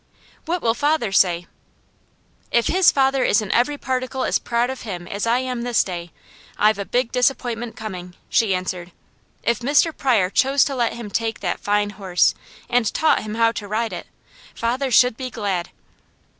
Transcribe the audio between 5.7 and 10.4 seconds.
day, I've a big disappointment coming," she answered. "If Mr. Pryor